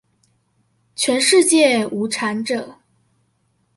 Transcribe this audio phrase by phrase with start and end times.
[0.95, 2.79] 全世界無產者